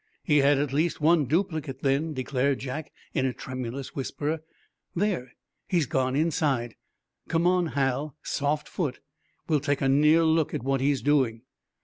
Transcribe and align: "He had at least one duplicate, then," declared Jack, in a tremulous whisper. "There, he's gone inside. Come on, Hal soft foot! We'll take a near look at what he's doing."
"He 0.23 0.39
had 0.39 0.57
at 0.57 0.73
least 0.73 0.99
one 0.99 1.25
duplicate, 1.25 1.83
then," 1.83 2.15
declared 2.15 2.57
Jack, 2.57 2.91
in 3.13 3.27
a 3.27 3.33
tremulous 3.33 3.93
whisper. 3.95 4.41
"There, 4.95 5.33
he's 5.67 5.85
gone 5.85 6.15
inside. 6.15 6.73
Come 7.27 7.45
on, 7.45 7.67
Hal 7.77 8.15
soft 8.23 8.67
foot! 8.67 8.99
We'll 9.47 9.59
take 9.59 9.81
a 9.81 9.87
near 9.87 10.23
look 10.23 10.55
at 10.55 10.63
what 10.63 10.81
he's 10.81 11.03
doing." 11.03 11.43